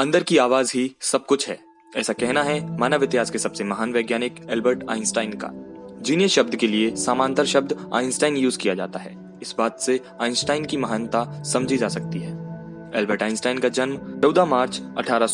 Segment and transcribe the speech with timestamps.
[0.00, 1.60] अंदर की आवाज़ ही सब कुछ है।
[1.96, 5.50] ऐसा कहना है मानव इतिहास के सबसे महान वैज्ञानिक एल्बर्ट आइंस्टाइन का।
[6.02, 10.64] जीनियस शब्द के लिए समांतर शब्द आइंस्टाइन यूज़ किया जाता है। इस बात से आइंस्टाइन
[10.64, 12.32] की महानता समझी जा सकती है।
[12.94, 15.26] एल्बर्ट आइंस्टाइन का जन्म 14 मार्च अठारह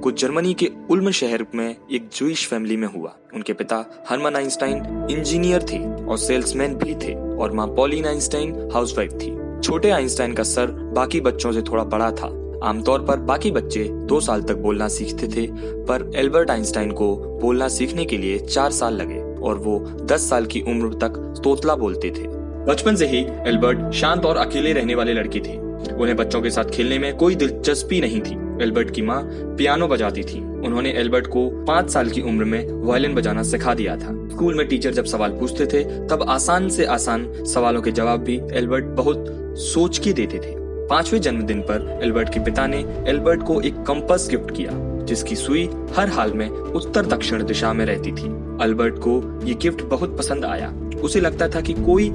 [0.00, 5.06] को जर्मनी के उल्म शहर में एक जूइश फैमिली में हुआ। उनके पिता हरमन आइंस्टाइन
[5.10, 10.42] इंजीनियर थे और सेल्समैन भी थे और माँ पॉलिन आइंस्टाइन हाउसवाइफ थी। छोटे आइंस्टाइन का
[10.42, 14.88] सर बाकी बच्चों से थोड़ा बड़ा था। आमतौर पर बाकी बच्चे दो साल तक बोलना
[14.88, 15.46] सीखते थे,
[15.84, 20.46] पर एल्बर्ट आइंस्टाइन को बोलना सीखने के लिए चार साल लगे और वो दस साल
[20.46, 22.26] की उम्र तक तोतला बोलते थे।
[22.64, 25.56] बचपन से ही एल्बर्ट शांत और अकेले रहने वाले लड़की थी।
[25.92, 30.22] उन्हें बच्चों के साथ खेलने में कोई दिलचस्पी नहीं थी। एल्बर्ट की माँ पियानो बजाती
[30.22, 34.54] थी। उन्होंने एल्बर्ट को पाँच साल की उम्र में वायलिन बजाना सिखा दिया था। स्कूल
[34.54, 38.84] में टीचर जब सवाल पूछते थे, तब आसान से आसान सवालों के जवाब भी एल्बर्ट
[38.84, 39.24] बहुत
[39.58, 44.28] सोच के देते थे। पाँचवें जन्मदिन पर एल्बर्ट के पिता ने एल्बर्ट को एक कंपास
[44.30, 44.70] गिफ्ट किया,
[45.04, 45.64] जिसकी सुई
[45.96, 48.28] हर हाल में उत्तर दक्षिण दिशा में रहती थी।
[48.62, 50.72] अल्बर्ट को ये गिफ्ट बहुत पसंद आया।
[51.04, 52.06] उसे लगता था कि कोई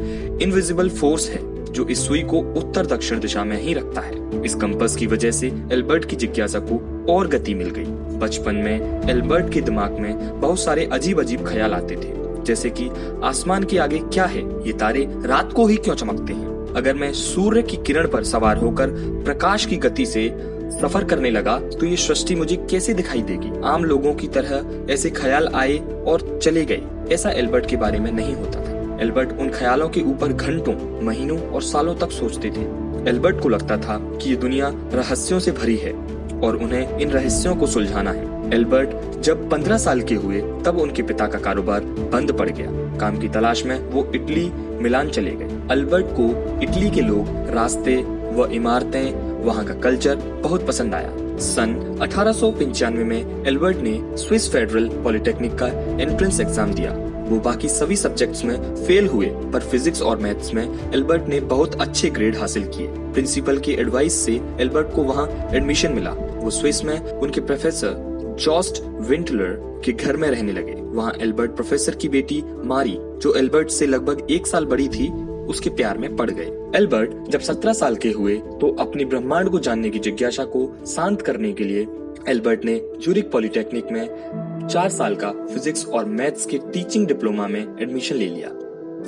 [0.42, 4.56] इनविजिबल फोर्स है जो इस सुई को उत्तर दक्षिण दिशा में ही रखता है। इस
[4.56, 7.86] कंपास की वजह से एल्बर्ट की जिज्ञासा को और गति मिल गई।
[8.20, 12.90] बचपन में एल्बर्ट के दिमाग में बहुत सारे अजीब अजीब ख्याल आते थे, जैसे कि
[13.24, 16.51] आसमान के आगे क्या है, ये तारे रात को ही क्यों चमकते हैं?
[16.76, 18.90] अगर मैं सूर्य की किरण पर सवार होकर
[19.26, 20.28] प्रकाश की गति से
[20.72, 23.52] सफ़र करने लगा तो ये सृष्टि मुझे कैसे दिखाई देगी?
[23.64, 25.78] आम लोगों की तरह ऐसे ख्याल आए
[26.08, 30.02] और चले गए। ऐसा एल्बर्ट के बारे में नहीं होता था। एल्बर्ट उन ख्यालों के
[30.02, 30.74] ऊपर घंटों,
[31.06, 32.66] महीनों और सालों तक सोचते थे।
[33.10, 35.94] एल्बर्ट को लगता था कि ये दुनिया रहस्यों से भरी है
[36.40, 41.04] और उन्हें इन रहस्यों को सुलझाना है। एल्बर्ट जब पंद्रह साल के हुए, तब उनके
[41.04, 41.82] पिता का कारोबार
[42.14, 44.50] बंद पड़ गया। काम की तलाश में वो इटली,
[44.82, 46.30] मिलान चले गए। अल्बर्ट को
[46.64, 47.96] इटली के लोग रास्ते
[48.34, 54.00] व इमारतें, वहाँ का कल्चर बहुत पसंद आया। सन अठारह सौ पंचानवे में एल्बर्ट ने
[54.18, 55.68] स्विस फेडरल पॉलिटेक्निक का
[56.02, 56.92] एंट्रेंस एग्ज़ाम दिया।
[57.30, 60.64] वो बाकी सभी सब्जेक्ट्स में फेल हुए, पर फिजिक्स और मैथ्स में
[60.94, 65.94] एल्बर्ट ने बहुत अच्छे ग्रेड हासिल किए। प्रिंसिपल की एडवाइस से एल्बर्ट को वहाँ एडमिशन
[65.94, 68.11] मिला। वो स्विस में उनके प्रोफेसर
[68.42, 73.70] जॉस्ट विंटलर के घर में रहने लगे। वहाँ एल्बर्ट प्रोफेसर की बेटी मारी, जो एल्बर्ट
[73.70, 75.10] से लगभग एक साल बड़ी थी,
[75.48, 79.60] उसके प्यार में पड़ गए। एल्बर्ट जब सत्रह साल के हुए तो अपनी ब्रह्मांड को
[79.60, 81.88] जानने की जिज्ञासा को शांत करने के लिए
[82.28, 87.62] एल्बर्ट ने जूरिक पॉलिटेक्निक में चार साल का फिजिक्स और मैथ्स के टीचिंग डिप्लोमा में
[87.62, 88.50] एडमिशन ले लिया।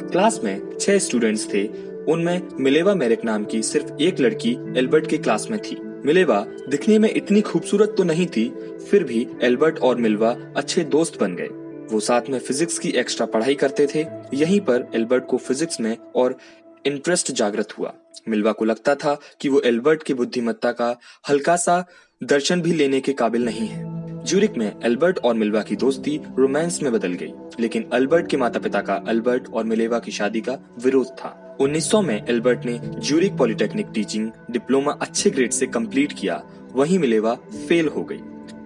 [0.04, 1.68] क्लास में छह स्टूडेंट्स थे,
[2.10, 6.98] उनमें मिलेवा मेरिक नाम की सिर्फ़ एक लड़की एल्बर्ट के क्लास में थी। मिलेवा दिखने
[7.00, 8.50] में इतनी खूबसूरत तो नहीं थी,
[8.90, 11.48] फिर भी एल्बर्ट और मिलवा अच्छे दोस्त बन गए।
[11.92, 15.96] वो साथ में फिजिक्स की एक्स्ट्रा पढ़ाई करते थे। यहीं पर एल्बर्ट को फिजिक्स में
[16.16, 16.38] और
[16.86, 17.94] इंटरेस्ट जागृत हुआ।
[18.30, 20.96] मिलवा को लगता था कि वो एल्बर्ट की बुद्धिमत्ता का
[21.30, 21.84] हल्का सा
[22.22, 23.92] दर्शन भी लेने के काबिल नहीं है।
[24.26, 28.60] ज्यूरिक में एल्बर्ट और मिलवा की दोस्ती रोमांस में बदल गई, लेकिन अल्बर्ट के माता
[28.60, 33.38] पिता का अल्बर्ट और मिलेवा की शादी का विरोध था। 1900 में एल्बर्ट ने ज्यूरिक
[33.38, 36.42] पॉलिटेक्निक टीचिंग डिप्लोमा अच्छे ग्रेड से कंप्लीट किया,
[36.74, 37.34] वहीं मिलेवा
[37.68, 38.20] फेल हो गई।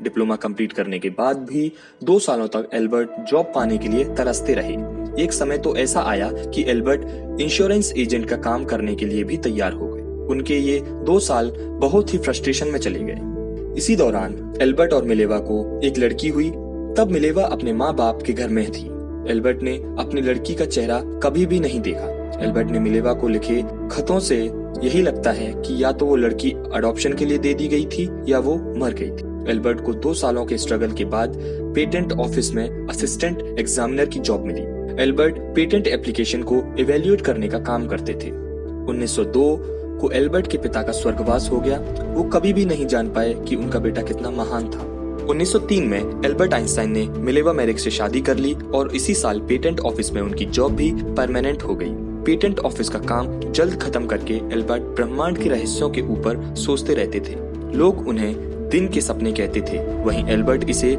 [0.04, 1.72] डिप्लोमा कंप्लीट करने के बाद भी
[2.04, 4.74] दो सालों तक एल्बर्ट जॉब पाने के लिए तरसते रहे।
[5.24, 7.02] एक समय तो ऐसा आया कि एल्बर्ट
[7.42, 11.52] इंश्योरेंस एजेंट का काम करने के लिए भी तैयार हो गए। उनके ये दो साल
[11.58, 16.50] बहुत ही फ्रस्ट्रेशन में चले गए। इसी दौरान एल्बर्ट और मिलेवा को एक लड़की हुई।
[16.98, 18.86] तब मिलेवा अपने माँ बाप के घर में थी।
[19.32, 23.62] एल्बर्ट ने अपनी लड़की का चेहरा कभी भी नहीं देखा। एल्बर्ट ने मिलेवा को लिखे
[23.92, 24.38] खतों से
[24.84, 28.10] यही लगता है कि या तो वो लड़की अडॉप्शन के लिए दे दी गई थी,
[28.28, 31.34] या वो मर गई थी। एल्बर्ट को दो सालों के स्ट्रगल के बाद
[31.76, 34.62] पेटेंट ऑफ़िस में असिस्टेंट एग्जामिनर की जॉब मिली।
[35.04, 38.32] एल्बर्ट पेटेंट एप्लीकेशन को इवेल्युएट करने का काम करते थे।
[38.88, 39.58] 1902
[40.02, 41.78] को एल्बर्ट के पिता का स्वर्गवास हो गया।
[42.08, 44.86] वो कभी भी नहीं जान पाए कि उनका बेटा कितना महान था।
[45.26, 49.80] 1903 में एल्बर्ट आइंस्टाइन ने मिलेवा मैरिक से शादी कर ली और इसी साल पेटेंट
[49.80, 54.34] ऑफ़िस में उनकी जॉब भी परमानेंट हो गई। पेटेंट ऑफ़िस का काम जल्द खत्म करके
[54.34, 57.36] एल्बर्ट ब्रह्मांड के रहस्यों के ऊपर सोचते रहते थे।
[57.78, 58.36] लोग उन्हें
[58.70, 60.96] दिन के सपने कहते थे। वहीं एल्बर्ट इसे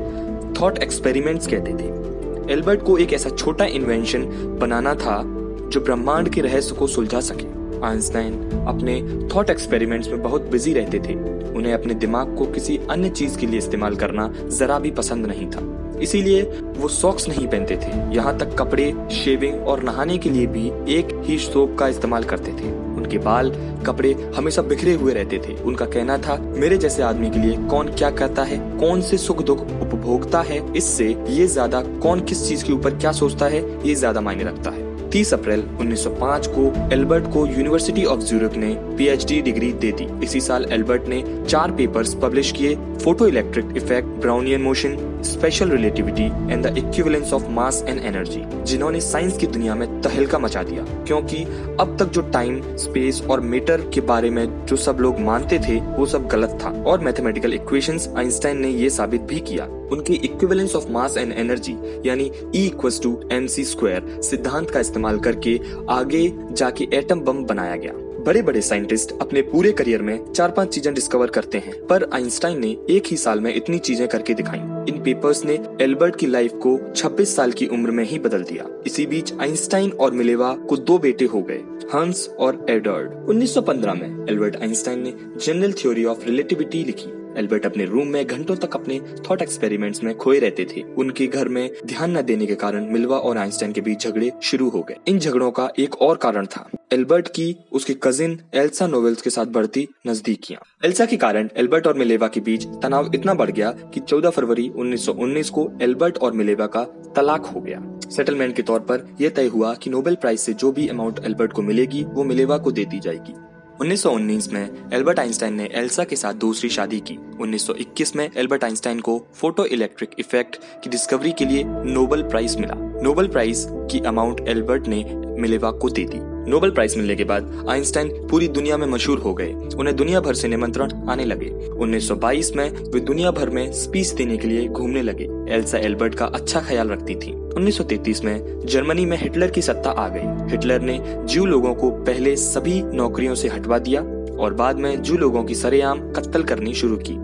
[0.61, 4.25] थॉट एक्सपेरिमेंट्स कहते थे। एल्बर्ट को एक ऐसा छोटा इन्वेंशन
[4.61, 5.23] बनाना था
[5.69, 7.47] जो ब्रह्मांड के रहस्य को सुलझा सके।
[7.87, 11.15] आइंस्टाइन अपने थॉट एक्सपेरिमेंट्स में बहुत बिज़ी रहते थे।
[11.53, 15.47] उन्हें अपने दिमाग को किसी अन्य चीज़ के लिए इस्तेमाल करना जरा भी पसंद नहीं
[15.47, 16.43] था। इसीलिए
[16.77, 21.09] वो सॉक्स नहीं पहनते थे। यहाँ तक कपड़े शेविंग और नहाने के लिए भी एक
[21.25, 23.51] ही सोप का इस्तेमाल करते थे। उनके बाल
[23.87, 27.89] कपड़े हमेशा बिखरे हुए रहते थे। उनका कहना था, मेरे जैसे आदमी के लिए कौन
[27.89, 28.59] क्या करता है?
[28.79, 30.61] कौन से सुख दुख उपभोगता है?
[30.77, 33.65] इससे ये ज़्यादा कौन किस चीज़ के ऊपर क्या सोचता है?
[33.87, 38.75] ये ज़्यादा मायने रखता है। 30 अप्रैल 1905 को एल्बर्ट को यूनिवर्सिटी ऑफ़ ज्यूरिक ने
[38.75, 42.77] पीएचडी डिग्री दे दी। इसी साल एल्बर्ट ने चार पेपर्स पब्लिश किए
[43.27, 49.39] photoelectric effect, Brownian motion, special relativity and the equivalence of mass and energy, जिन्होंने साइंस
[49.39, 51.45] की दुनिया में तहलका मचा दिया। क्योंकि
[51.81, 55.81] अब तक जो टाइम, स्पेस और मीटर के बारे में जो सब लोग मानते थे,
[55.81, 60.75] वो सब गलत था। और मैथमेटिकल इक्वेशंस आइंस्टाइन ने ये साबित भी किया। उनकी equivalence
[60.77, 61.77] of mass and energy
[62.07, 65.59] यानी E equals to M C square सिद्धांत का इस्तेमाल करके
[65.91, 70.75] आगे जाके एटम बम बनाया गया। बड़े बड़े साइंटिस्ट अपने पूरे करियर में चार पाँच
[70.75, 74.59] चीज़ें डिस्कवर करते हैं, पर आइंस्टाइन ने एक ही साल में इतनी चीज़ें करके दिखाई।
[74.89, 78.67] इन पेपर्स ने एल्बर्ट की लाइफ को 26 साल की उम्र में ही बदल दिया।
[78.87, 81.63] इसी बीच आइंस्टाइन और मिलेवा को दो बेटे हो गए,
[81.95, 85.15] हंस और एडर्ड 1915 में एल्बर्ट आइंस्टाइन ने
[85.47, 89.01] जनरल थ्योरी ऑफ़ रिलेटिविटी लिखी। एल्बर्ट अपने रूम में घंटों तक अपने
[89.31, 93.19] थॉट एक्सपेरिमेंट्स में खोए रहते थे। उनके घर में ध्यान न देने के कारण मिलवा
[93.19, 96.71] और आइंस्टाइन के बीच झगड़े शुरू हो गए। इन झगड़ों का एक और कारण था।
[96.93, 101.95] एल्बर्ट की उसके कजिन एल्सा नोवेल्स के साथ बढ़ती नजदीकियाँ। एल्सा के कारण एल्बर्ट और
[101.95, 106.67] मिलेवा के बीच तनाव इतना बढ़ गया कि 14 फरवरी 1919 को एल्बर्ट और मिलेवा
[106.67, 106.85] का
[107.17, 110.73] तलाक हो गया। सेटलमेंट के तौर पर यह तय हुआ कि नोबेल प्राइज से जो
[110.73, 113.35] भी अमाउंट एल्बर्ट को मिलेगी, वो मिलेवा को दे दी जाएगी।
[113.83, 119.01] 1919 में एल्बर्ट आइंस्टाइन ने एल्सा के साथ दूसरी शादी की। 1921 में एल्बर्ट आइंस्टाइन
[119.01, 124.41] को फ़ोटो इलेक्ट्रिक इफ़ेक्ट की डिस्कवरी के लिए नोबल प्राइज मिला। नोबल प्राइज की अमाउंट
[124.49, 128.87] एल्बर्ट ने मिलेवा को दे दी। नोबेल प्राइज मिलने के बाद आइंस्टाइन पूरी दुनिया में
[128.87, 133.51] मशहूर हो गए। उन्हें दुनिया भर से निमंत्रण आने लगे। 1922 में वे दुनिया भर
[133.51, 138.25] में स्पीच देने के लिए घूमने लगे। एल्सा एल्बर्ट का अच्छा ख्याल रखती थी। 1933
[138.25, 142.83] में जर्मनी में हिटलर की सत्ता आ गई। हिटलर ने जू लोगों को पहले सभी
[142.83, 144.01] नौकरियों से हटवा दिया
[144.41, 147.15] और बाद में जू लोगों की सरेआम कत्ल करनी शुरू की।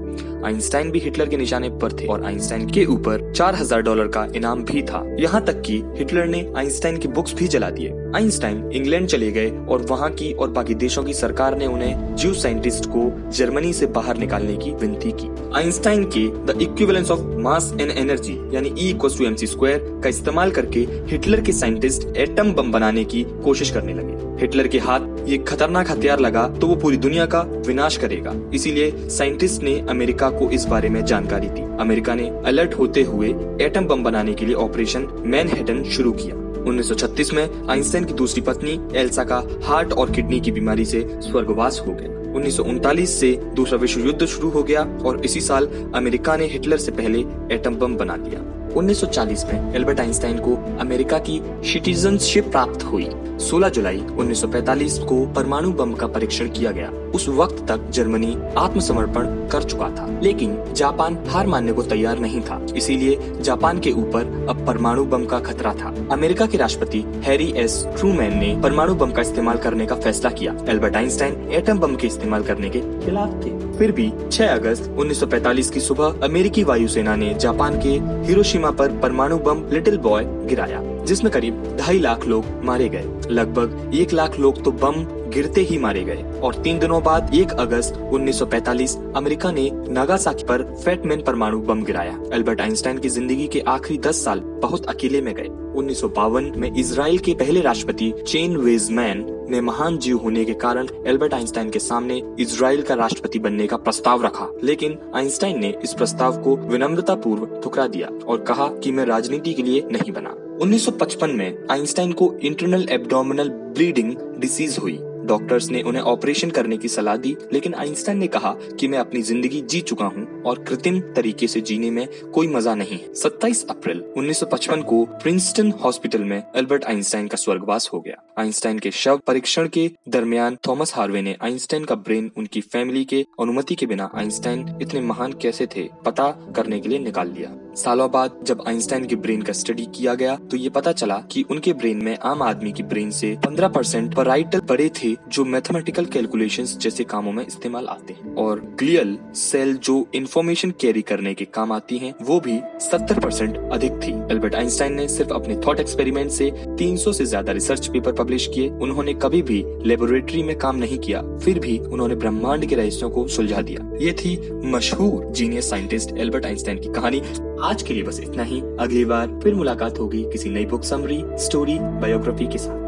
[0.44, 4.26] आइंस्टाइन भी हिटलर के निशाने पर थे और आइंस्टाइन के ऊपर चार हज़ार डॉलर का
[4.36, 8.70] इनाम भी था। यहाँ तक कि हिटलर ने आइंस्टाइन की बुक्स भी जला दिए। आइंस्टाइन
[8.72, 12.86] इंग्लैंड चले गए और वहाँ की और बाकी देशों की सरकार ने उन्हें जीव साइंटिस्ट
[12.86, 17.90] को जर्मनी से बाहर निकालने की विनती की। आइंस्टाइन के the equivalence of mass and
[17.90, 20.80] energy, यानी ई स्क्वायर का इस्तेमाल करके
[21.10, 25.90] हिटलर के साइंटिस्ट एटम बम बनाने की कोशिश करने लगे। हिटलर के हाथ ये खतरनाक
[25.90, 30.64] हथियार लगा तो वो पूरी दुनिया का विनाश करेगा। इसीलिए साइंटिस्ट ने अमेरिका को इस
[30.64, 33.28] बारे में जानकारी दी। अमेरिका ने अलर्ट होते हुए
[33.62, 38.78] एटम बम बनाने के लिए ऑपरेशन मैनहेटन शुरू किया। 1936 में आइंस्टाइन की दूसरी पत्नी
[38.96, 44.00] एल्सा का हार्ट और किडनी की बीमारी से स्वर्गवास हो गया। उन्नीस से दूसरा विश्व
[44.00, 47.24] युद्ध शुरू हो गया और इसी साल अमेरिका ने हिटलर से पहले
[47.54, 48.40] एटम बम बना दिया
[48.76, 53.08] 1940 में एल्बर्ट आइंस्टाइन को अमेरिका की सिटीजनशिप प्राप्त हुई।
[53.40, 59.26] 16 जुलाई 1945 को परमाणु बम का परीक्षण किया गया। उस वक्त तक जर्मनी आत्मसमर्पण
[59.48, 64.46] कर चुका था, लेकिन जापान हार मानने को तैयार नहीं था। इसीलिए जापान के ऊपर
[64.50, 67.84] अब परमाणु बम का खतरा था। अमेरिका के राष्ट्रपति हैरी एस.
[67.98, 72.06] ट्रूमैन ने परमाणु बम का इस्तेमाल करने का फैसला किया। एल्बर्ट आइंस्टाइन एटम बम के
[72.06, 77.32] इस्तेमाल करने के खिलाफ थे। फिर भी 6 अगस्त 1945 की सुबह अमेरिकी वायुसेना ने
[77.34, 77.88] जापान के
[78.26, 83.94] हिरोशिमा पर परमाणु बम लिटिल बॉय गिराया, जिसमें करीब ढाई लाख लोग मारे गए। लगभग
[83.94, 85.04] एक लाख लोग तो बम
[85.34, 90.62] गिरते ही मारे गए। और तीन दिनों बाद 1 अगस्त 1945 अमेरिका ने नागासाकी पर
[90.84, 95.34] फैटमैन परमाणु बम गिराया। अल्बर्ट आइंस्टाइन की ज़िंदगी के आखिरी 10 साल बहुत अकेले में
[95.34, 100.44] गए। उन्नीस सौ बावन में इसराइल के पहले राष्ट्रपति चेन वेजमैन ने महान जीव होने
[100.44, 105.58] के कारण एल्बर्ट आइंस्टाइन के सामने इसराइल का राष्ट्रपति बनने का प्रस्ताव रखा। लेकिन आइंस्टाइन
[105.58, 109.82] ने इस प्रस्ताव को विनम्रता पूर्व ठुकरा दिया और कहा कि मैं राजनीति के लिए
[109.90, 116.50] नहीं बना। 1955 में आइंस्टाइन को इंटरनल एब्डोमिनल ब्लीडिंग डिसीज हुई। डॉक्टर्स ने उन्हें ऑपरेशन
[116.50, 120.42] करने की सलाह दी, लेकिन आइंस्टाइन ने कहा कि मैं अपनी ज़िंदगी जी चुका हूँ
[120.42, 125.70] और कृत्रिम तरीके से जीने में कोई मज़ा नहीं है। 27 अप्रैल 1955 को प्रिंसटन
[125.84, 130.94] हॉस्पिटल में अल्बर्ट आइंस्टाइन का स्वर्गवास हो गया। आइंस्टाइन के शव परीक्षण के दरमियान थॉमस
[130.96, 135.66] हार्वे ने आइंस्टाइन का ब्रेन उनकी फैमिली के अनुमति के बिना आइंस्टाइन इतने महान कैसे
[135.66, 139.84] थे, पता करने के लिए निकाल लिया। सालों बाद जब आइंस्टाइन के ब्रेन का स्टडी
[139.94, 143.34] किया गया तो ये पता चला कि उनके ब्रेन में आम आदमी की ब्रेन से
[143.46, 148.60] 15 परसेंट पराइटल बड़े थे। जो मैथमेटिकल कैलकुलेशंस जैसे कामों में इस्तेमाल आते हैं और
[148.78, 153.92] ग्लियल सेल जो इन्फॉर्मेशन कैरी करने के काम आती हैं, वो भी 70 परसेंट अधिक
[154.02, 158.46] थी। एल्बर्ट आइंस्टाइन ने सिर्फ़ अपने थॉट एक्सपेरिमेंट से 300 से ज़्यादा रिसर्च पेपर पब्लिश
[158.54, 163.10] किए। उन्होंने कभी भी लेबोरेटरी में काम नहीं किया, फिर भी उन्होंने ब्रह्मांड के रहस्यों
[163.10, 167.22] को सुलझा दिया। ये थी मशहूर जीनियस साइंटिस्ट एल्बर्ट आइंस्टाइन की कहानी।
[167.62, 171.22] आज के लिए बस इतना ही। अगली बार फिर मुलाकात होगी किसी नई बुक समरी
[171.44, 172.83] स्टोरी बायोग्राफी के साथ।